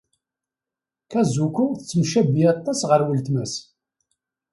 [1.11, 3.53] Kazuko tettemcabi aṭas ɣer weltma-s.